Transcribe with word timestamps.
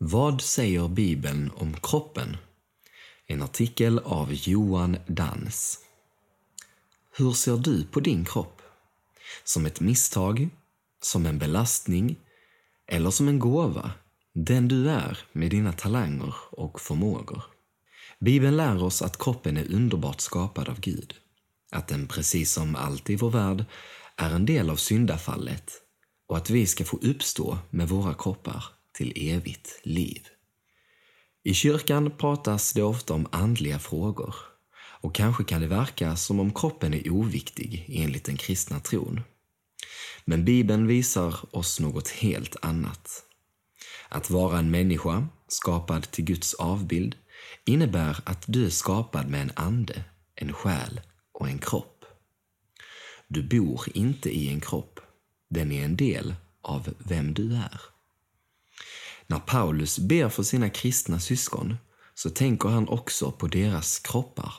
Vad 0.00 0.40
säger 0.40 0.88
Bibeln 0.88 1.50
om 1.56 1.76
kroppen? 1.82 2.36
En 3.26 3.42
artikel 3.42 3.98
av 3.98 4.32
Johan 4.32 4.96
Dans. 5.06 5.78
Hur 7.16 7.32
ser 7.32 7.56
du 7.56 7.84
på 7.84 8.00
din 8.00 8.24
kropp? 8.24 8.62
Som 9.44 9.66
ett 9.66 9.80
misstag? 9.80 10.48
Som 11.02 11.26
en 11.26 11.38
belastning? 11.38 12.16
Eller 12.86 13.10
som 13.10 13.28
en 13.28 13.38
gåva? 13.38 13.90
Den 14.34 14.68
du 14.68 14.90
är 14.90 15.18
med 15.32 15.50
dina 15.50 15.72
talanger 15.72 16.34
och 16.50 16.80
förmågor. 16.80 17.42
Bibeln 18.18 18.56
lär 18.56 18.82
oss 18.82 19.02
att 19.02 19.18
kroppen 19.18 19.56
är 19.56 19.74
underbart 19.74 20.20
skapad 20.20 20.68
av 20.68 20.80
Gud. 20.80 21.14
Att 21.70 21.88
den 21.88 22.06
precis 22.06 22.52
som 22.52 22.76
allt 22.76 23.10
i 23.10 23.16
vår 23.16 23.30
värld 23.30 23.64
är 24.16 24.30
en 24.30 24.46
del 24.46 24.70
av 24.70 24.76
syndafallet 24.76 25.72
och 26.28 26.36
att 26.36 26.50
vi 26.50 26.66
ska 26.66 26.84
få 26.84 26.98
uppstå 27.02 27.58
med 27.70 27.88
våra 27.88 28.14
kroppar 28.14 28.77
till 28.98 29.30
evigt 29.30 29.80
liv. 29.82 30.28
I 31.44 31.54
kyrkan 31.54 32.10
pratas 32.10 32.72
det 32.72 32.82
ofta 32.82 33.14
om 33.14 33.26
andliga 33.32 33.78
frågor 33.78 34.34
och 35.00 35.14
kanske 35.14 35.44
kan 35.44 35.60
det 35.60 35.66
verka 35.66 36.16
som 36.16 36.40
om 36.40 36.54
kroppen 36.54 36.94
är 36.94 37.10
oviktig 37.10 37.86
enligt 37.88 38.24
den 38.24 38.36
kristna 38.36 38.80
tron. 38.80 39.20
Men 40.24 40.44
Bibeln 40.44 40.86
visar 40.86 41.56
oss 41.56 41.80
något 41.80 42.08
helt 42.08 42.56
annat. 42.62 43.22
Att 44.08 44.30
vara 44.30 44.58
en 44.58 44.70
människa, 44.70 45.28
skapad 45.48 46.10
till 46.10 46.24
Guds 46.24 46.54
avbild, 46.54 47.16
innebär 47.64 48.20
att 48.24 48.44
du 48.46 48.66
är 48.66 48.70
skapad 48.70 49.28
med 49.28 49.42
en 49.42 49.52
ande, 49.54 50.04
en 50.34 50.52
själ 50.52 51.00
och 51.32 51.48
en 51.48 51.58
kropp. 51.58 52.04
Du 53.28 53.42
bor 53.42 53.84
inte 53.94 54.30
i 54.30 54.48
en 54.48 54.60
kropp. 54.60 55.00
Den 55.50 55.72
är 55.72 55.84
en 55.84 55.96
del 55.96 56.34
av 56.62 56.94
vem 56.98 57.34
du 57.34 57.54
är. 57.54 57.97
När 59.28 59.38
Paulus 59.38 59.98
ber 59.98 60.28
för 60.28 60.42
sina 60.42 60.70
kristna 60.70 61.20
syskon 61.20 61.76
så 62.14 62.30
tänker 62.30 62.68
han 62.68 62.88
också 62.88 63.30
på 63.32 63.46
deras 63.46 63.98
kroppar. 63.98 64.54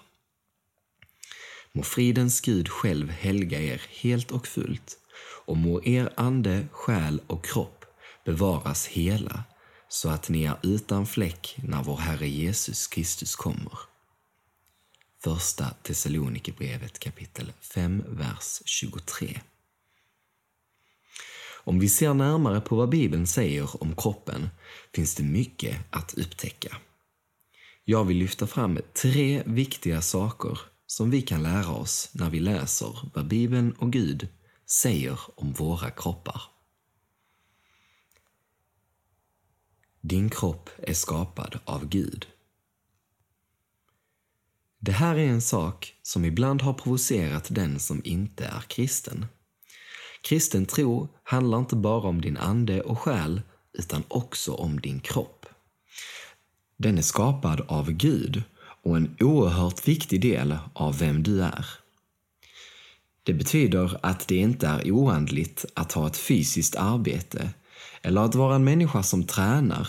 Må 1.74 1.84
fridens 1.84 2.42
Gud 2.42 2.70
själv 2.70 3.10
helga 3.10 3.62
er 3.62 3.82
helt 3.90 4.32
och 4.32 4.48
fullt 4.48 4.98
och 5.46 5.58
må 5.58 5.84
er 5.84 6.14
ande, 6.18 6.68
själ 6.72 7.22
och 7.28 7.46
kropp 7.46 7.86
bevaras 8.26 8.88
hela 8.88 9.44
så 9.88 10.10
att 10.10 10.30
ni 10.30 10.44
är 10.44 10.58
utan 10.64 11.06
fläck 11.06 11.56
när 11.64 11.84
vår 11.84 11.98
Herre 11.98 12.28
Jesus 12.28 12.88
Kristus 12.88 13.36
kommer. 13.36 13.80
Första 15.24 15.70
Thessalonikerbrevet 15.84 17.00
kapitel 17.00 17.54
5, 17.62 18.04
vers 18.08 18.62
23. 18.66 19.42
Om 21.70 21.80
vi 21.80 21.90
ser 21.90 22.14
närmare 22.14 22.62
på 22.62 22.76
vad 22.76 22.90
Bibeln 22.90 23.28
säger 23.28 23.84
om 23.84 23.96
kroppen 23.96 24.50
finns 24.96 25.16
det 25.16 25.24
mycket 25.24 25.78
att 25.90 26.14
upptäcka. 26.14 26.78
Jag 27.86 28.06
vill 28.06 28.18
lyfta 28.18 28.48
fram 28.48 28.80
tre 29.02 29.44
viktiga 29.46 30.02
saker 30.02 30.60
som 30.86 31.10
vi 31.10 31.22
kan 31.22 31.44
lära 31.44 31.72
oss 31.72 32.10
när 32.14 32.30
vi 32.30 32.40
läser 32.40 33.10
vad 33.14 33.28
Bibeln 33.28 33.72
och 33.72 33.92
Gud 33.92 34.28
säger 34.66 35.20
om 35.36 35.54
våra 35.54 35.92
kroppar. 35.92 36.42
Din 40.02 40.30
kropp 40.30 40.70
är 40.78 40.94
skapad 40.94 41.60
av 41.66 41.86
Gud. 41.90 42.28
Det 44.80 44.92
här 44.92 45.16
är 45.16 45.28
en 45.28 45.42
sak 45.42 45.96
som 46.02 46.26
ibland 46.26 46.62
har 46.62 46.74
provocerat 46.74 47.48
den 47.50 47.80
som 47.80 48.02
inte 48.04 48.46
är 48.46 48.62
kristen. 48.68 49.26
Kristen 50.22 50.66
tro 50.66 51.08
handlar 51.24 51.60
inte 51.60 51.76
bara 51.76 52.08
om 52.08 52.22
din 52.22 52.38
ande 52.38 52.82
och 52.82 53.00
själ 53.00 53.42
utan 53.74 54.04
också 54.08 54.54
om 54.54 54.80
din 54.80 55.00
kropp. 55.00 55.46
Den 56.78 56.98
är 56.98 57.02
skapad 57.02 57.62
av 57.68 57.92
Gud 57.92 58.44
och 58.84 58.98
en 58.98 59.16
oerhört 59.20 59.88
viktig 59.88 60.22
del 60.22 60.58
av 60.74 61.00
vem 61.00 61.24
du 61.24 61.44
är. 61.44 61.66
Det 63.24 63.34
betyder 63.34 64.00
att 64.02 64.28
det 64.28 64.36
inte 64.36 64.68
är 64.68 64.92
oandligt 64.92 65.66
att 65.74 65.92
ha 65.92 66.08
ett 66.08 66.18
fysiskt 66.18 66.76
arbete 66.76 67.50
eller 68.02 68.22
att 68.22 68.36
vara 68.36 68.56
en 68.56 68.64
människa 68.64 69.04
som 69.04 69.24
tränar 69.24 69.88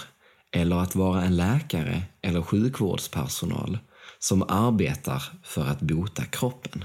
eller 0.51 0.77
att 0.77 0.95
vara 0.95 1.23
en 1.23 1.37
läkare 1.37 2.03
eller 2.23 2.43
sjukvårdspersonal 2.43 3.79
som 4.19 4.43
arbetar 4.43 5.23
för 5.43 5.67
att 5.67 5.81
bota 5.81 6.25
kroppen. 6.25 6.85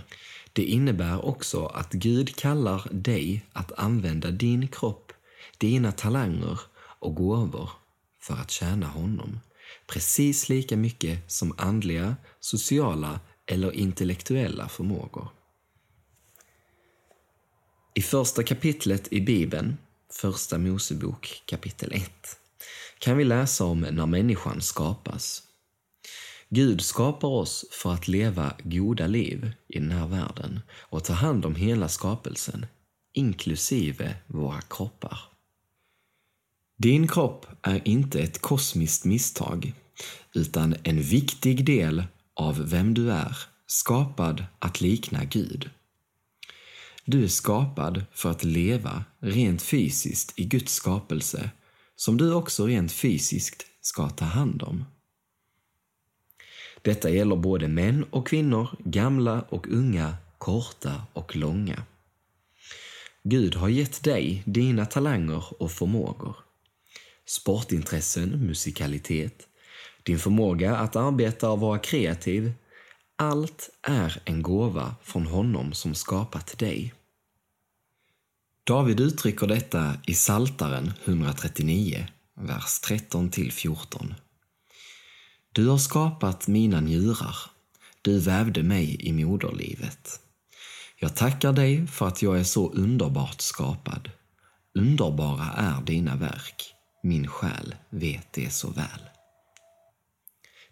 Det 0.55 0.63
innebär 0.63 1.25
också 1.25 1.65
att 1.65 1.91
Gud 1.91 2.35
kallar 2.35 2.87
dig 2.91 3.45
att 3.53 3.71
använda 3.71 4.31
din 4.31 4.67
kropp, 4.67 5.11
dina 5.57 5.91
talanger 5.91 6.59
och 6.77 7.15
gåvor 7.15 7.69
för 8.21 8.33
att 8.33 8.51
tjäna 8.51 8.87
honom. 8.87 9.39
Precis 9.87 10.49
lika 10.49 10.77
mycket 10.77 11.31
som 11.31 11.53
andliga, 11.57 12.15
sociala 12.39 13.19
eller 13.45 13.71
intellektuella 13.71 14.69
förmågor. 14.69 15.27
I 17.93 18.01
första 18.01 18.43
kapitlet 18.43 19.13
i 19.13 19.21
Bibeln, 19.21 19.77
Första 20.11 20.57
Mosebok 20.57 21.43
kapitel 21.45 21.93
1, 21.93 22.11
kan 22.99 23.17
vi 23.17 23.23
läsa 23.23 23.65
om 23.65 23.79
när 23.81 24.05
människan 24.05 24.61
skapas. 24.61 25.43
Gud 26.55 26.81
skapar 26.81 27.27
oss 27.27 27.65
för 27.71 27.93
att 27.93 28.07
leva 28.07 28.53
goda 28.63 29.07
liv 29.07 29.51
i 29.67 29.79
den 29.79 29.91
här 29.91 30.07
världen 30.07 30.59
och 30.79 31.03
ta 31.03 31.13
hand 31.13 31.45
om 31.45 31.55
hela 31.55 31.89
skapelsen, 31.89 32.65
inklusive 33.13 34.15
våra 34.27 34.61
kroppar. 34.61 35.19
Din 36.77 37.07
kropp 37.07 37.45
är 37.61 37.87
inte 37.87 38.19
ett 38.19 38.41
kosmiskt 38.41 39.05
misstag, 39.05 39.73
utan 40.35 40.75
en 40.83 41.01
viktig 41.01 41.65
del 41.65 42.03
av 42.33 42.69
vem 42.69 42.93
du 42.93 43.11
är, 43.11 43.37
skapad 43.67 44.45
att 44.59 44.81
likna 44.81 45.23
Gud. 45.23 45.69
Du 47.05 47.23
är 47.23 47.27
skapad 47.27 48.05
för 48.11 48.31
att 48.31 48.43
leva 48.43 49.03
rent 49.19 49.61
fysiskt 49.61 50.39
i 50.39 50.45
Guds 50.45 50.73
skapelse, 50.73 51.49
som 51.95 52.17
du 52.17 52.33
också 52.33 52.67
rent 52.67 52.91
fysiskt 52.91 53.65
ska 53.81 54.09
ta 54.09 54.25
hand 54.25 54.63
om. 54.63 54.85
Detta 56.85 57.09
gäller 57.09 57.35
både 57.35 57.67
män 57.67 58.05
och 58.09 58.27
kvinnor, 58.27 58.69
gamla 58.79 59.41
och 59.49 59.67
unga, 59.67 60.17
korta 60.37 61.01
och 61.13 61.35
långa. 61.35 61.83
Gud 63.23 63.55
har 63.55 63.69
gett 63.69 64.03
dig 64.03 64.43
dina 64.45 64.85
talanger 64.85 65.61
och 65.61 65.71
förmågor. 65.71 66.35
Sportintressen, 67.25 68.29
musikalitet, 68.47 69.47
din 70.03 70.19
förmåga 70.19 70.75
att 70.75 70.95
arbeta 70.95 71.49
och 71.49 71.59
vara 71.59 71.79
kreativ. 71.79 72.53
Allt 73.15 73.69
är 73.81 74.21
en 74.25 74.41
gåva 74.41 74.95
från 75.03 75.25
honom 75.25 75.73
som 75.73 75.95
skapat 75.95 76.57
dig. 76.57 76.93
David 78.63 78.99
uttrycker 78.99 79.47
detta 79.47 79.93
i 80.07 80.13
Saltaren 80.13 80.93
139, 81.05 82.07
vers 82.35 82.79
13 82.79 83.31
14. 83.51 84.13
Du 85.55 85.67
har 85.67 85.77
skapat 85.77 86.47
mina 86.47 86.81
njurar. 86.81 87.35
Du 88.01 88.19
vävde 88.19 88.63
mig 88.63 89.07
i 89.07 89.13
moderlivet. 89.13 90.19
Jag 90.99 91.15
tackar 91.15 91.53
dig 91.53 91.87
för 91.87 92.07
att 92.07 92.21
jag 92.21 92.39
är 92.39 92.43
så 92.43 92.71
underbart 92.71 93.41
skapad. 93.41 94.11
Underbara 94.73 95.51
är 95.57 95.81
dina 95.81 96.15
verk. 96.15 96.73
Min 97.03 97.27
själ 97.27 97.75
vet 97.89 98.33
det 98.33 98.53
så 98.53 98.69
väl. 98.69 99.01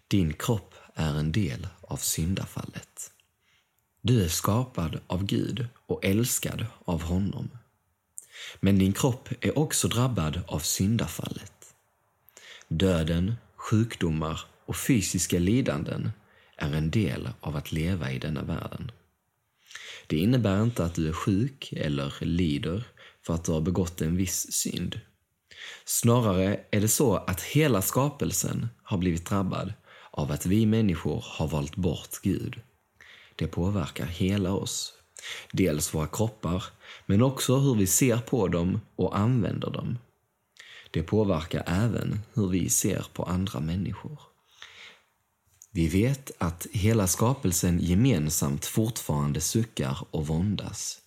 Din 0.08 0.32
kropp 0.32 0.74
är 0.94 1.14
en 1.18 1.32
del 1.32 1.68
av 1.80 1.96
syndafallet. 1.96 3.12
Du 4.02 4.24
är 4.24 4.28
skapad 4.28 5.00
av 5.06 5.24
Gud 5.24 5.66
och 5.86 6.04
älskad 6.04 6.66
av 6.84 7.02
honom. 7.02 7.50
Men 8.60 8.78
din 8.78 8.92
kropp 8.92 9.28
är 9.40 9.58
också 9.58 9.88
drabbad 9.88 10.40
av 10.46 10.58
syndafallet. 10.58 11.74
Döden, 12.68 13.34
sjukdomar 13.56 14.40
och 14.66 14.76
fysiska 14.76 15.38
lidanden 15.38 16.10
är 16.56 16.72
en 16.72 16.90
del 16.90 17.28
av 17.40 17.56
att 17.56 17.72
leva 17.72 18.12
i 18.12 18.18
denna 18.18 18.42
världen. 18.42 18.90
Det 20.06 20.18
innebär 20.18 20.62
inte 20.62 20.84
att 20.84 20.94
du 20.94 21.08
är 21.08 21.12
sjuk 21.12 21.72
eller 21.76 22.14
lider 22.20 22.84
för 23.22 23.34
att 23.34 23.44
du 23.44 23.52
har 23.52 23.60
begått 23.60 24.00
en 24.00 24.16
viss 24.16 24.52
synd. 24.52 25.00
Snarare 25.84 26.60
är 26.70 26.80
det 26.80 26.88
så 26.88 27.16
att 27.16 27.42
hela 27.42 27.82
skapelsen 27.82 28.68
har 28.82 28.98
blivit 28.98 29.26
drabbad 29.26 29.72
av 30.10 30.32
att 30.32 30.46
vi 30.46 30.66
människor 30.66 31.24
har 31.28 31.48
valt 31.48 31.76
bort 31.76 32.20
Gud. 32.22 32.60
Det 33.36 33.46
påverkar 33.46 34.06
hela 34.06 34.52
oss. 34.52 34.92
Dels 35.52 35.94
våra 35.94 36.06
kroppar, 36.06 36.64
men 37.06 37.22
också 37.22 37.58
hur 37.58 37.74
vi 37.74 37.86
ser 37.86 38.16
på 38.16 38.48
dem 38.48 38.80
och 38.96 39.18
använder 39.18 39.70
dem. 39.70 39.98
Det 40.90 41.02
påverkar 41.02 41.62
även 41.66 42.20
hur 42.34 42.48
vi 42.48 42.68
ser 42.68 43.06
på 43.12 43.22
andra 43.22 43.60
människor. 43.60 44.20
Vi 45.76 45.88
vet 45.88 46.30
att 46.38 46.66
hela 46.72 47.06
skapelsen 47.06 47.78
gemensamt 47.80 48.66
fortfarande 48.66 49.40
suckar 49.40 49.98
och 50.10 50.26
våndas. 50.26 50.98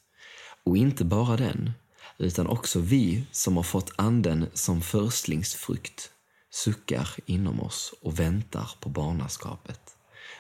Och 0.64 0.78
inte 0.78 1.06
bara 1.06 1.38
den, 1.38 1.72
utan 2.18 2.48
också 2.48 2.80
vi 2.80 3.24
som 3.32 3.56
har 3.56 3.64
fått 3.64 3.92
anden 3.96 4.46
som 4.54 4.82
förstlingsfrukt 4.82 6.10
suckar 6.50 7.10
inom 7.26 7.62
oss 7.62 7.94
och 8.02 8.20
väntar 8.20 8.72
på 8.80 8.90
barnaskapet. 8.90 9.96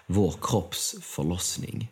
Vår 0.07 0.35
kropps 0.41 0.95
förlossning. 1.01 1.91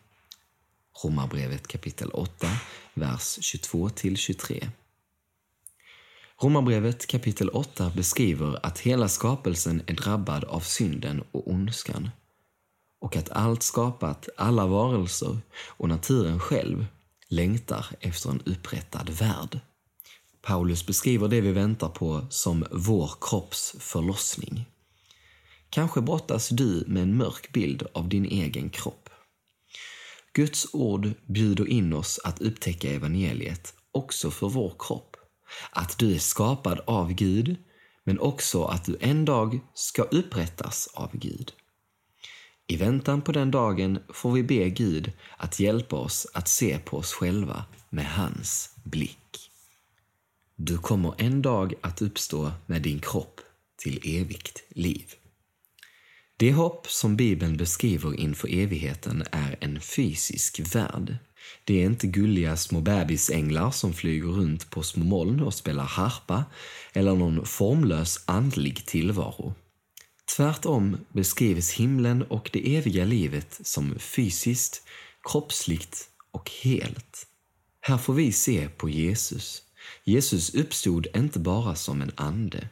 Romarbrevet 1.03 1.67
kapitel 1.67 2.09
8, 2.09 2.47
vers 2.93 3.37
22-23. 3.39 4.69
Romarbrevet 6.41 7.07
kapitel 7.07 7.49
8 7.49 7.91
beskriver 7.95 8.65
att 8.65 8.79
hela 8.79 9.09
skapelsen 9.09 9.81
är 9.87 9.93
drabbad 9.93 10.43
av 10.43 10.59
synden 10.59 11.23
och 11.31 11.47
ondskan 11.47 12.09
och 12.99 13.15
att 13.15 13.29
allt 13.29 13.63
skapat, 13.63 14.29
alla 14.37 14.67
varelser 14.67 15.37
och 15.67 15.89
naturen 15.89 16.39
själv 16.39 16.85
längtar 17.29 17.85
efter 17.99 18.29
en 18.29 18.41
upprättad 18.45 19.09
värld. 19.09 19.59
Paulus 20.41 20.85
beskriver 20.85 21.27
det 21.27 21.41
vi 21.41 21.51
väntar 21.51 21.89
på 21.89 22.27
som 22.29 22.65
vår 22.71 23.11
kropps 23.21 23.75
förlossning. 23.79 24.65
Kanske 25.69 26.01
brottas 26.01 26.49
du 26.49 26.83
med 26.87 27.03
en 27.03 27.17
mörk 27.17 27.51
bild 27.51 27.83
av 27.93 28.09
din 28.09 28.25
egen 28.25 28.69
kropp. 28.69 29.09
Guds 30.33 30.67
ord 30.73 31.13
bjuder 31.25 31.69
in 31.69 31.93
oss 31.93 32.19
att 32.23 32.41
upptäcka 32.41 32.89
evangeliet 32.89 33.73
också 33.91 34.31
för 34.31 34.49
vår 34.49 34.75
kropp. 34.79 35.17
Att 35.71 35.97
du 35.97 36.15
är 36.15 36.19
skapad 36.19 36.79
av 36.87 37.13
Gud, 37.13 37.55
men 38.03 38.19
också 38.19 38.63
att 38.63 38.85
du 38.85 38.97
en 38.99 39.25
dag 39.25 39.59
ska 39.73 40.01
upprättas 40.03 40.89
av 40.93 41.09
Gud. 41.13 41.53
I 42.67 42.75
väntan 42.77 43.21
på 43.21 43.31
den 43.31 43.51
dagen 43.51 43.99
får 44.13 44.31
vi 44.31 44.43
be 44.43 44.69
Gud 44.69 45.11
att 45.37 45.59
hjälpa 45.59 45.95
oss 45.95 46.27
att 46.33 46.47
se 46.47 46.79
på 46.79 46.97
oss 46.97 47.13
själva 47.13 47.65
med 47.89 48.05
hans 48.05 48.69
blick. 48.83 49.51
Du 50.55 50.77
kommer 50.77 51.13
en 51.17 51.41
dag 51.41 51.73
att 51.81 52.01
uppstå 52.01 52.51
med 52.65 52.81
din 52.81 52.99
kropp 52.99 53.41
till 53.77 53.99
evigt 54.03 54.63
liv. 54.69 55.05
Det 56.37 56.53
hopp 56.53 56.87
som 56.87 57.15
Bibeln 57.15 57.57
beskriver 57.57 58.19
inför 58.19 58.47
evigheten 58.53 59.23
är 59.31 59.57
en 59.61 59.81
fysisk 59.81 60.75
värld. 60.75 61.17
Det 61.63 61.81
är 61.81 61.85
inte 61.85 62.07
gulliga 62.07 62.57
små 62.57 62.81
bebisänglar 62.81 63.71
som 63.71 63.93
flyger 63.93 64.27
runt 64.27 64.69
på 64.69 64.83
små 64.83 65.05
moln 65.05 65.41
och 65.41 65.53
spelar 65.53 65.83
harpa 65.83 66.43
eller 66.93 67.15
någon 67.15 67.45
formlös 67.45 68.23
andlig 68.25 68.85
tillvaro. 68.85 69.53
Tvärtom 70.35 70.97
beskrivs 71.09 71.71
himlen 71.71 72.23
och 72.23 72.49
det 72.53 72.77
eviga 72.77 73.05
livet 73.05 73.59
som 73.63 73.99
fysiskt, 73.99 74.83
kroppsligt 75.23 76.09
och 76.31 76.51
helt. 76.63 77.27
Här 77.81 77.97
får 77.97 78.13
vi 78.13 78.31
se 78.31 78.69
på 78.69 78.89
Jesus. 78.89 79.63
Jesus 80.03 80.55
uppstod 80.55 81.07
inte 81.15 81.39
bara 81.39 81.75
som 81.75 82.01
en 82.01 82.11
ande. 82.15 82.69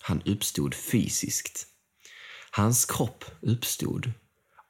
Han 0.00 0.22
uppstod 0.22 0.74
fysiskt. 0.74 1.66
Hans 2.50 2.84
kropp 2.84 3.24
uppstod 3.40 4.12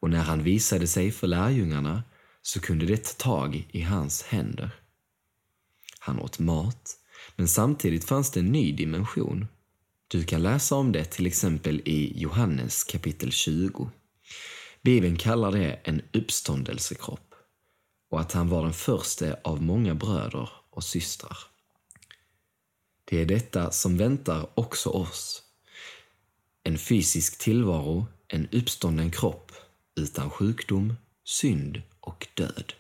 och 0.01 0.11
när 0.11 0.23
han 0.23 0.43
visade 0.43 0.87
sig 0.87 1.13
för 1.13 1.27
lärjungarna 1.27 2.03
så 2.43 2.61
kunde 2.61 2.87
det 2.87 3.05
ta 3.05 3.13
tag 3.13 3.69
i 3.73 3.83
hans 3.83 4.23
händer. 4.23 4.71
Han 5.99 6.19
åt 6.19 6.39
mat, 6.39 6.97
men 7.37 7.49
samtidigt 7.49 8.05
fanns 8.05 8.31
det 8.31 8.41
en 8.41 8.53
ny 8.53 8.73
dimension. 8.73 9.47
Du 10.11 10.25
kan 10.25 10.43
läsa 10.43 10.75
om 10.75 10.93
det 10.93 11.05
till 11.05 11.27
exempel 11.27 11.83
i 11.85 12.21
Johannes 12.21 12.85
kapitel 12.85 13.33
20. 13.33 13.91
Bibeln 14.83 15.17
kallar 15.17 15.53
det 15.53 15.73
en 15.85 16.03
uppståndelsekropp 16.13 17.35
och 18.11 18.21
att 18.21 18.33
han 18.33 18.49
var 18.49 18.63
den 18.63 18.73
första 18.73 19.37
av 19.45 19.63
många 19.63 19.95
bröder 19.95 20.51
och 20.71 20.85
systrar. 20.85 21.39
Det 23.05 23.21
är 23.21 23.27
detta 23.27 23.71
som 23.71 23.97
väntar 23.97 24.49
också 24.55 24.91
oss. 24.91 25.43
En 26.63 26.79
fysisk 26.79 27.39
tillvaro, 27.39 28.07
en 28.29 28.49
uppstånden 28.53 29.11
kropp 29.11 29.53
utan 29.97 30.31
sjukdom, 30.31 30.95
synd 31.25 31.83
och 32.01 32.29
död. 32.35 32.73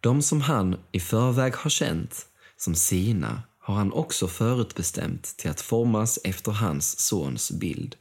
De 0.00 0.22
som 0.22 0.40
han 0.40 0.76
i 0.92 1.00
förväg 1.00 1.54
har 1.54 1.70
känt 1.70 2.26
som 2.56 2.74
sina 2.74 3.42
har 3.68 3.74
han 3.74 3.92
också 3.92 4.28
förutbestämt 4.28 5.36
till 5.36 5.50
att 5.50 5.60
formas 5.60 6.18
efter 6.24 6.52
hans 6.52 7.00
sons 7.00 7.50
bild, 7.50 7.96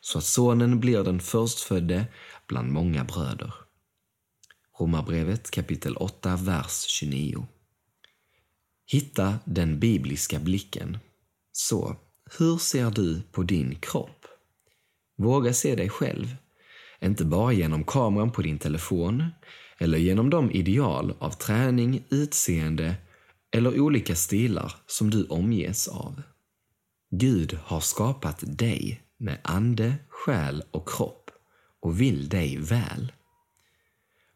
så 0.00 0.18
att 0.18 0.24
sonen 0.24 0.80
blir 0.80 1.04
den 1.04 1.20
förstfödde 1.20 2.06
bland 2.46 2.72
många 2.72 3.04
bröder. 3.04 3.54
Romarbrevet 4.78 5.50
kapitel 5.50 5.96
8, 5.96 6.36
vers 6.36 6.84
29. 6.88 7.46
Hitta 8.86 9.38
den 9.44 9.80
bibliska 9.80 10.38
blicken. 10.38 10.98
Så, 11.52 11.96
hur 12.38 12.58
ser 12.58 12.90
du 12.90 13.22
på 13.32 13.42
din 13.42 13.74
kropp? 13.74 14.26
Våga 15.18 15.52
se 15.52 15.74
dig 15.74 15.88
själv, 15.88 16.36
inte 17.00 17.24
bara 17.24 17.52
genom 17.52 17.84
kameran 17.84 18.30
på 18.30 18.42
din 18.42 18.58
telefon 18.58 19.24
eller 19.78 19.98
genom 19.98 20.30
de 20.30 20.50
ideal 20.50 21.14
av 21.18 21.30
träning, 21.30 22.04
utseende 22.08 22.94
eller 23.52 23.80
olika 23.80 24.16
stilar 24.16 24.74
som 24.86 25.10
du 25.10 25.26
omges 25.26 25.88
av. 25.88 26.22
Gud 27.10 27.58
har 27.64 27.80
skapat 27.80 28.38
dig 28.46 29.02
med 29.18 29.38
ande, 29.44 29.94
själ 30.08 30.62
och 30.70 30.88
kropp 30.88 31.30
och 31.80 32.00
vill 32.00 32.28
dig 32.28 32.56
väl. 32.56 33.12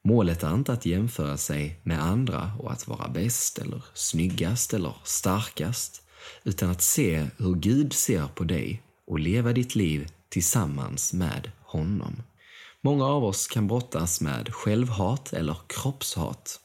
Målet 0.05 0.43
är 0.43 0.55
inte 0.55 0.73
att 0.73 0.87
jämföra 0.87 1.37
sig 1.37 1.81
med 1.83 2.03
andra 2.03 2.53
och 2.59 2.73
att 2.73 2.89
vara 2.89 3.09
bäst 3.09 3.59
eller 3.59 3.85
snyggast 3.95 4.75
eller 4.75 4.95
starkast, 5.05 6.03
utan 6.45 6.71
att 6.71 6.83
se 6.83 7.27
hur 7.37 7.55
Gud 7.55 7.93
ser 7.93 8.27
på 8.27 8.45
dig 8.45 8.83
och 9.07 9.19
leva 9.19 9.53
ditt 9.53 9.75
liv 9.75 10.11
tillsammans 10.29 11.13
med 11.13 11.51
honom. 11.61 12.23
Många 12.81 13.07
av 13.07 13.25
oss 13.25 13.47
kan 13.47 13.67
brottas 13.67 14.21
med 14.21 14.55
självhat 14.55 15.33
eller 15.33 15.57
kroppshat. 15.67 16.61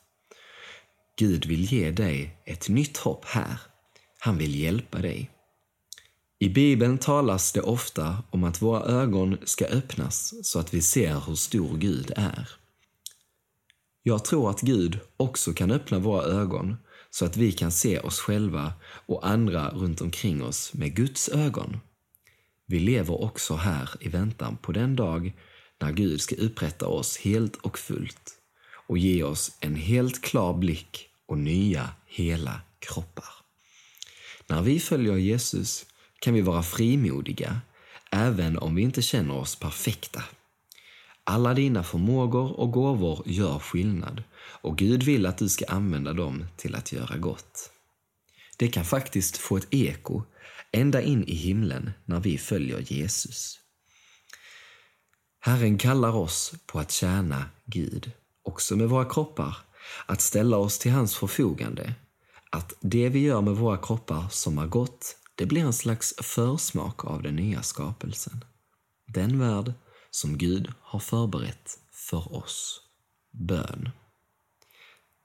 Gud 1.22 1.46
vill 1.46 1.74
ge 1.74 1.92
dig 1.92 2.38
ett 2.46 2.70
nytt 2.70 2.98
hopp 2.98 3.26
här. 3.26 3.60
Han 4.20 4.38
vill 4.38 4.60
hjälpa 4.60 5.00
dig. 5.00 5.30
I 6.40 6.50
Bibeln 6.50 6.98
talas 6.98 7.52
det 7.52 7.62
ofta 7.62 8.24
om 8.30 8.44
att 8.44 8.62
våra 8.62 8.84
ögon 8.84 9.38
ska 9.44 9.66
öppnas 9.66 10.34
så 10.44 10.60
att 10.60 10.74
vi 10.74 10.82
ser 10.82 11.20
hur 11.28 11.36
stor 11.36 11.78
Gud 11.78 12.12
är. 12.16 12.50
Jag 14.04 14.26
tror 14.26 14.50
att 14.50 14.62
Gud 14.62 15.00
också 15.18 15.54
kan 15.54 15.72
öppna 15.72 16.00
våra 16.00 16.24
ögon 16.24 16.78
så 17.10 17.26
att 17.26 17.38
vi 17.38 17.52
kan 17.52 17.72
se 17.72 18.00
oss 18.00 18.20
själva 18.20 18.74
och 19.06 19.28
andra 19.28 19.70
runt 19.70 20.02
omkring 20.02 20.44
oss 20.44 20.74
med 20.74 20.96
Guds 20.96 21.30
ögon. 21.30 21.80
Vi 22.66 22.80
lever 22.80 23.24
också 23.24 23.56
här 23.56 23.90
i 24.00 24.10
väntan 24.10 24.58
på 24.58 24.72
den 24.72 24.96
dag 24.96 25.34
när 25.82 25.92
Gud 25.92 26.22
ska 26.22 26.36
upprätta 26.36 26.88
oss 26.88 27.18
helt 27.18 27.56
och 27.56 27.80
fullt 27.80 28.32
och 28.88 28.98
ge 28.98 29.24
oss 29.24 29.58
en 29.60 29.76
helt 29.76 30.22
klar 30.22 30.54
blick 30.54 31.08
och 31.32 31.38
nya 31.38 31.90
hela 32.06 32.62
kroppar. 32.80 33.34
När 34.48 34.62
vi 34.62 34.80
följer 34.80 35.16
Jesus 35.16 35.86
kan 36.20 36.34
vi 36.34 36.42
vara 36.42 36.64
frimodiga 36.64 37.62
även 38.12 38.58
om 38.58 38.76
vi 38.76 38.82
inte 38.82 39.02
känner 39.02 39.36
oss 39.36 39.56
perfekta. 39.56 40.24
Alla 41.24 41.54
dina 41.54 41.84
förmågor 41.84 42.60
och 42.60 42.72
gåvor 42.72 43.24
gör 43.26 43.60
skillnad 43.60 44.24
och 44.38 44.78
Gud 44.78 45.04
vill 45.04 45.26
att 45.26 45.38
du 45.38 45.50
ska 45.50 45.66
använda 45.66 46.14
dem 46.14 46.46
till 46.58 46.76
att 46.76 46.92
göra 46.92 47.18
gott. 47.18 47.72
Det 48.58 48.68
kan 48.68 48.86
faktiskt 48.86 49.38
få 49.38 49.58
ett 49.58 49.68
eko 49.74 50.24
ända 50.72 51.02
in 51.02 51.24
i 51.24 51.36
himlen 51.36 51.92
när 52.06 52.20
vi 52.20 52.38
följer 52.38 52.80
Jesus. 52.80 53.60
Herren 55.40 55.78
kallar 55.78 56.16
oss 56.16 56.54
på 56.66 56.80
att 56.80 56.92
tjäna 56.92 57.46
Gud, 57.66 58.12
också 58.44 58.76
med 58.76 58.90
våra 58.90 59.06
kroppar, 59.06 59.58
att 60.06 60.22
ställa 60.22 60.58
oss 60.58 60.80
till 60.80 60.92
hans 60.92 61.16
förfogande. 61.16 61.94
Att 62.50 62.74
det 62.80 63.10
vi 63.10 63.20
gör 63.20 63.42
med 63.42 63.56
våra 63.56 63.78
kroppar 63.78 64.26
som 64.30 64.58
är 64.58 64.68
gott, 64.68 65.18
det 65.36 65.46
blir 65.46 65.62
en 65.62 65.74
slags 65.74 66.14
försmak 66.22 67.06
av 67.06 67.22
den 67.22 67.36
nya 67.36 67.62
skapelsen. 67.62 68.46
Den 69.08 69.40
värld 69.40 69.74
som 70.12 70.38
Gud 70.38 70.74
har 70.82 71.00
förberett 71.00 71.80
för 71.92 72.36
oss. 72.36 72.82
Bön. 73.32 73.90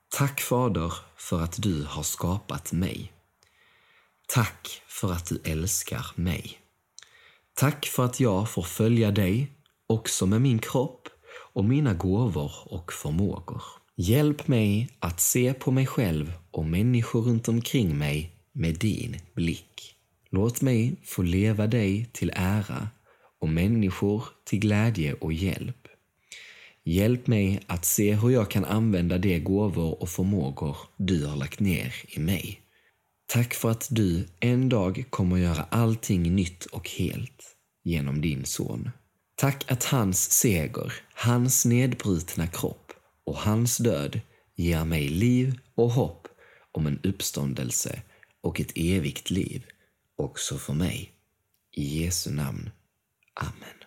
Tack 0.08 0.40
Fader 0.40 0.92
för 1.16 1.40
att 1.40 1.62
du 1.62 1.84
har 1.84 2.02
skapat 2.02 2.72
mig. 2.72 3.12
Tack 4.26 4.82
för 4.86 5.12
att 5.12 5.26
du 5.26 5.40
älskar 5.44 6.06
mig. 6.14 6.60
Tack 7.54 7.86
för 7.86 8.04
att 8.04 8.20
jag 8.20 8.50
får 8.50 8.62
följa 8.62 9.10
dig, 9.10 9.52
också 9.86 10.26
med 10.26 10.40
min 10.40 10.58
kropp 10.58 11.08
och 11.28 11.64
mina 11.64 11.94
gåvor 11.94 12.52
och 12.64 12.92
förmågor. 12.92 13.62
Hjälp 13.98 14.48
mig 14.48 14.88
att 14.98 15.20
se 15.20 15.54
på 15.54 15.70
mig 15.70 15.86
själv 15.86 16.32
och 16.50 16.64
människor 16.64 17.22
runt 17.22 17.48
omkring 17.48 17.98
mig 17.98 18.30
med 18.52 18.78
din 18.78 19.16
blick. 19.34 19.94
Låt 20.30 20.62
mig 20.62 20.96
få 21.04 21.22
leva 21.22 21.66
dig 21.66 22.10
till 22.12 22.32
ära 22.34 22.88
och 23.40 23.48
människor 23.48 24.24
till 24.44 24.58
glädje 24.58 25.14
och 25.14 25.32
hjälp. 25.32 25.88
Hjälp 26.84 27.26
mig 27.26 27.60
att 27.66 27.84
se 27.84 28.14
hur 28.14 28.30
jag 28.30 28.50
kan 28.50 28.64
använda 28.64 29.18
de 29.18 29.38
gåvor 29.40 30.02
och 30.02 30.08
förmågor 30.08 30.76
du 30.96 31.26
har 31.26 31.36
lagt 31.36 31.60
ner 31.60 31.94
i 32.08 32.20
mig. 32.20 32.60
Tack 33.26 33.54
för 33.54 33.70
att 33.70 33.88
du 33.90 34.26
en 34.40 34.68
dag 34.68 35.04
kommer 35.10 35.36
göra 35.36 35.66
allting 35.70 36.34
nytt 36.34 36.66
och 36.66 36.90
helt. 36.90 37.56
genom 37.84 38.20
din 38.20 38.44
son. 38.44 38.90
Tack 39.36 39.70
att 39.70 39.84
hans 39.84 40.30
seger, 40.30 40.92
hans 41.14 41.64
nedbrutna 41.64 42.46
kropp 42.46 42.85
och 43.26 43.36
hans 43.36 43.78
död 43.78 44.20
ger 44.54 44.84
mig 44.84 45.08
liv 45.08 45.58
och 45.74 45.90
hopp 45.90 46.28
om 46.72 46.86
en 46.86 47.00
uppståndelse 47.02 48.02
och 48.40 48.60
ett 48.60 48.72
evigt 48.74 49.30
liv 49.30 49.66
också 50.16 50.58
för 50.58 50.72
mig. 50.72 51.12
I 51.72 52.02
Jesu 52.02 52.30
namn. 52.30 52.70
Amen. 53.34 53.85